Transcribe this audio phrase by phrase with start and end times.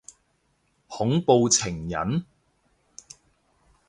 [0.87, 2.25] 恐怖情人？